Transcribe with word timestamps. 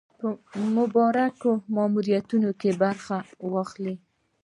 په 0.17 0.27
مبارک 0.75 1.39
ماموریت 1.75 2.25
کې 2.61 2.71
برخه 2.81 3.17
واخلي. 3.53 3.95